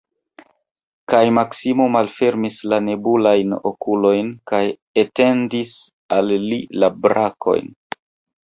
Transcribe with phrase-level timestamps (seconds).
[1.11, 4.65] Kaj Maksimo malfermis la nebulajn okulojn kaj
[5.05, 5.77] etendis
[6.19, 7.71] al li la brakojn.